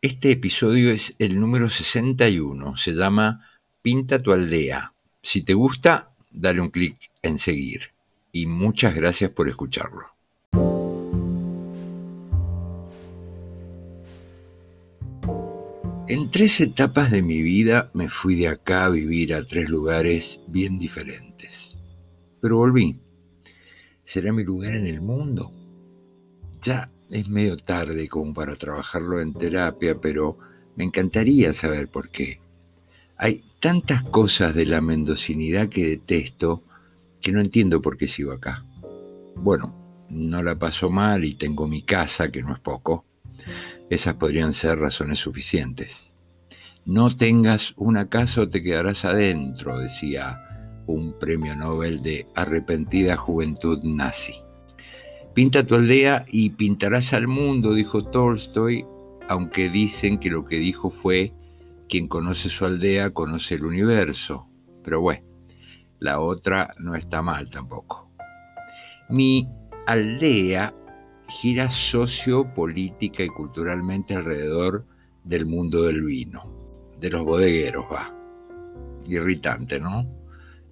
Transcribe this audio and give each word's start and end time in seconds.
Este 0.00 0.30
episodio 0.30 0.92
es 0.92 1.16
el 1.18 1.40
número 1.40 1.68
61, 1.68 2.76
se 2.76 2.92
llama 2.92 3.44
Pinta 3.82 4.20
tu 4.20 4.30
aldea. 4.30 4.92
Si 5.24 5.42
te 5.42 5.54
gusta, 5.54 6.14
dale 6.30 6.60
un 6.60 6.70
clic 6.70 7.10
en 7.20 7.36
seguir. 7.36 7.94
Y 8.30 8.46
muchas 8.46 8.94
gracias 8.94 9.32
por 9.32 9.48
escucharlo. 9.48 10.06
En 16.06 16.30
tres 16.30 16.60
etapas 16.60 17.10
de 17.10 17.22
mi 17.22 17.42
vida 17.42 17.90
me 17.92 18.08
fui 18.08 18.36
de 18.36 18.46
acá 18.46 18.84
a 18.84 18.90
vivir 18.90 19.34
a 19.34 19.44
tres 19.44 19.68
lugares 19.68 20.38
bien 20.46 20.78
diferentes. 20.78 21.76
Pero 22.40 22.58
volví. 22.58 23.00
¿Será 24.04 24.32
mi 24.32 24.44
lugar 24.44 24.76
en 24.76 24.86
el 24.86 25.00
mundo? 25.00 25.52
Ya 26.62 26.88
es 27.10 27.28
medio 27.28 27.56
tarde 27.56 28.08
como 28.08 28.34
para 28.34 28.56
trabajarlo 28.56 29.20
en 29.20 29.32
terapia, 29.32 29.96
pero 30.00 30.38
me 30.76 30.84
encantaría 30.84 31.52
saber 31.52 31.88
por 31.88 32.10
qué. 32.10 32.40
Hay 33.16 33.42
tantas 33.60 34.02
cosas 34.04 34.54
de 34.54 34.66
la 34.66 34.80
mendocinidad 34.80 35.68
que 35.68 35.86
detesto 35.86 36.62
que 37.20 37.32
no 37.32 37.40
entiendo 37.40 37.82
por 37.82 37.96
qué 37.96 38.06
sigo 38.06 38.32
acá. 38.32 38.64
Bueno, 39.34 39.74
no 40.08 40.42
la 40.42 40.56
paso 40.56 40.90
mal 40.90 41.24
y 41.24 41.34
tengo 41.34 41.66
mi 41.66 41.82
casa, 41.82 42.30
que 42.30 42.42
no 42.42 42.52
es 42.52 42.60
poco. 42.60 43.04
Esas 43.90 44.14
podrían 44.14 44.52
ser 44.52 44.78
razones 44.78 45.18
suficientes. 45.18 46.12
No 46.84 47.14
tengas 47.16 47.74
una 47.76 48.08
casa 48.08 48.42
o 48.42 48.48
te 48.48 48.62
quedarás 48.62 49.04
adentro, 49.04 49.78
decía 49.78 50.44
un 50.86 51.18
premio 51.18 51.54
Nobel 51.54 52.00
de 52.00 52.26
arrepentida 52.34 53.16
juventud 53.16 53.82
nazi. 53.82 54.47
Pinta 55.38 55.64
tu 55.64 55.76
aldea 55.76 56.24
y 56.32 56.50
pintarás 56.50 57.12
al 57.12 57.28
mundo, 57.28 57.72
dijo 57.72 58.02
Tolstoy, 58.02 58.84
aunque 59.28 59.70
dicen 59.70 60.18
que 60.18 60.30
lo 60.30 60.44
que 60.44 60.56
dijo 60.56 60.90
fue, 60.90 61.32
quien 61.88 62.08
conoce 62.08 62.48
su 62.48 62.64
aldea 62.64 63.10
conoce 63.10 63.54
el 63.54 63.64
universo. 63.64 64.48
Pero 64.82 65.00
bueno, 65.00 65.24
la 66.00 66.18
otra 66.18 66.74
no 66.80 66.96
está 66.96 67.22
mal 67.22 67.48
tampoco. 67.50 68.10
Mi 69.10 69.48
aldea 69.86 70.74
gira 71.28 71.68
sociopolítica 71.68 73.22
y 73.22 73.28
culturalmente 73.28 74.16
alrededor 74.16 74.86
del 75.22 75.46
mundo 75.46 75.84
del 75.84 76.02
vino, 76.02 76.52
de 76.98 77.10
los 77.10 77.24
bodegueros, 77.24 77.84
va. 77.84 78.12
Irritante, 79.06 79.78
¿no? 79.78 80.04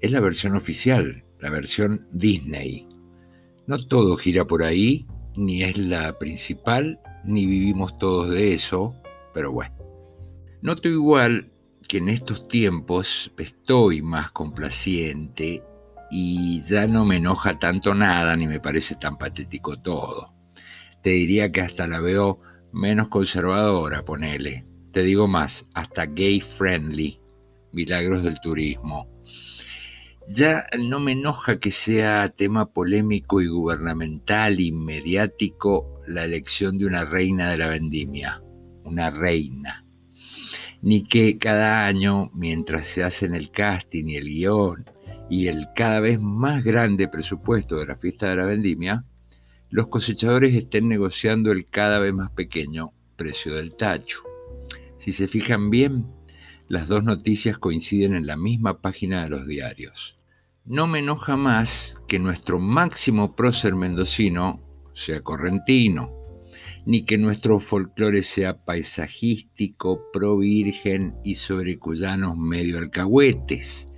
Es 0.00 0.12
la 0.12 0.20
versión 0.20 0.54
oficial, 0.54 1.24
la 1.40 1.50
versión 1.50 2.06
Disney. 2.12 2.91
No 3.66 3.86
todo 3.86 4.16
gira 4.16 4.44
por 4.44 4.62
ahí, 4.62 5.06
ni 5.36 5.62
es 5.62 5.78
la 5.78 6.18
principal, 6.18 7.00
ni 7.24 7.46
vivimos 7.46 7.96
todos 7.98 8.30
de 8.30 8.54
eso, 8.54 8.94
pero 9.32 9.52
bueno. 9.52 9.74
Noto 10.62 10.88
igual 10.88 11.52
que 11.88 11.98
en 11.98 12.08
estos 12.08 12.48
tiempos 12.48 13.32
estoy 13.36 14.02
más 14.02 14.32
complaciente 14.32 15.62
y 16.10 16.62
ya 16.62 16.86
no 16.86 17.04
me 17.04 17.16
enoja 17.16 17.58
tanto 17.58 17.94
nada 17.94 18.36
ni 18.36 18.46
me 18.46 18.60
parece 18.60 18.96
tan 18.96 19.16
patético 19.16 19.78
todo. 19.80 20.34
Te 21.02 21.10
diría 21.10 21.50
que 21.50 21.60
hasta 21.60 21.86
la 21.86 22.00
veo 22.00 22.40
menos 22.72 23.08
conservadora, 23.08 24.04
ponele. 24.04 24.66
Te 24.92 25.02
digo 25.02 25.26
más, 25.26 25.66
hasta 25.74 26.06
gay 26.06 26.40
friendly. 26.40 27.20
Milagros 27.72 28.22
del 28.22 28.40
turismo. 28.40 29.08
Ya 30.28 30.66
no 30.78 31.00
me 31.00 31.12
enoja 31.12 31.58
que 31.58 31.70
sea 31.70 32.28
tema 32.30 32.72
polémico 32.72 33.40
y 33.40 33.48
gubernamental 33.48 34.60
y 34.60 34.72
mediático 34.72 35.98
la 36.06 36.24
elección 36.24 36.78
de 36.78 36.86
una 36.86 37.04
reina 37.04 37.50
de 37.50 37.58
la 37.58 37.68
vendimia, 37.68 38.42
una 38.84 39.10
reina. 39.10 39.84
Ni 40.80 41.04
que 41.04 41.38
cada 41.38 41.86
año, 41.86 42.30
mientras 42.34 42.86
se 42.86 43.02
hacen 43.02 43.34
el 43.34 43.50
casting 43.50 44.06
y 44.06 44.16
el 44.16 44.28
guion 44.28 44.84
y 45.28 45.48
el 45.48 45.68
cada 45.74 46.00
vez 46.00 46.20
más 46.20 46.64
grande 46.64 47.08
presupuesto 47.08 47.76
de 47.76 47.86
la 47.86 47.96
fiesta 47.96 48.28
de 48.28 48.36
la 48.36 48.46
vendimia, 48.46 49.04
los 49.70 49.88
cosechadores 49.88 50.54
estén 50.54 50.88
negociando 50.88 51.50
el 51.50 51.66
cada 51.66 51.98
vez 51.98 52.12
más 52.12 52.30
pequeño 52.30 52.92
precio 53.16 53.54
del 53.54 53.74
tacho. 53.74 54.20
Si 54.98 55.12
se 55.12 55.28
fijan 55.28 55.70
bien, 55.70 56.06
las 56.72 56.88
dos 56.88 57.04
noticias 57.04 57.58
coinciden 57.58 58.14
en 58.14 58.26
la 58.26 58.38
misma 58.38 58.80
página 58.80 59.24
de 59.24 59.28
los 59.28 59.46
diarios. 59.46 60.18
No 60.64 60.86
me 60.86 61.00
enoja 61.00 61.36
más 61.36 61.98
que 62.08 62.18
nuestro 62.18 62.58
máximo 62.58 63.36
prócer 63.36 63.74
mendocino 63.74 64.58
sea 64.94 65.20
correntino, 65.20 66.10
ni 66.86 67.04
que 67.04 67.18
nuestro 67.18 67.60
folclore 67.60 68.22
sea 68.22 68.64
paisajístico, 68.64 70.10
pro 70.14 70.38
virgen 70.38 71.14
y 71.22 71.34
sobre 71.34 71.78
cuyanos 71.78 72.38
medio 72.38 72.78
alcahuetes, 72.78 73.90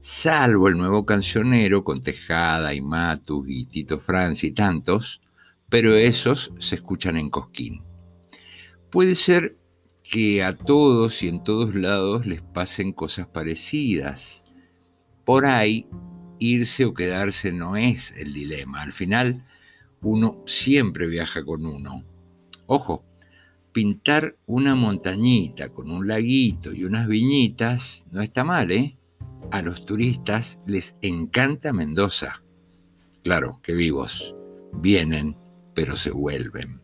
salvo 0.00 0.66
el 0.66 0.76
nuevo 0.76 1.06
cancionero 1.06 1.84
con 1.84 2.02
Tejada 2.02 2.74
y 2.74 2.80
Matus 2.80 3.48
y 3.48 3.66
Tito 3.66 3.98
Francia 3.98 4.48
y 4.48 4.52
tantos, 4.52 5.20
pero 5.68 5.94
esos 5.94 6.52
se 6.58 6.74
escuchan 6.74 7.18
en 7.18 7.30
Cosquín. 7.30 7.84
Puede 8.90 9.14
ser 9.14 9.58
que 10.10 10.42
a 10.44 10.56
todos 10.56 11.22
y 11.22 11.28
en 11.28 11.42
todos 11.42 11.74
lados 11.74 12.26
les 12.26 12.40
pasen 12.40 12.92
cosas 12.92 13.26
parecidas. 13.26 14.44
Por 15.24 15.46
ahí, 15.46 15.86
irse 16.38 16.84
o 16.84 16.94
quedarse 16.94 17.50
no 17.52 17.76
es 17.76 18.12
el 18.12 18.32
dilema. 18.32 18.82
Al 18.82 18.92
final, 18.92 19.44
uno 20.02 20.42
siempre 20.46 21.08
viaja 21.08 21.44
con 21.44 21.66
uno. 21.66 22.04
Ojo, 22.66 23.04
pintar 23.72 24.36
una 24.46 24.74
montañita 24.74 25.70
con 25.70 25.90
un 25.90 26.06
laguito 26.06 26.72
y 26.72 26.84
unas 26.84 27.08
viñitas 27.08 28.04
no 28.12 28.22
está 28.22 28.44
mal, 28.44 28.70
¿eh? 28.70 28.96
A 29.50 29.62
los 29.62 29.84
turistas 29.84 30.58
les 30.66 30.94
encanta 31.02 31.72
Mendoza. 31.72 32.42
Claro, 33.24 33.60
que 33.62 33.74
vivos. 33.74 34.34
Vienen, 34.72 35.36
pero 35.74 35.96
se 35.96 36.10
vuelven. 36.10 36.80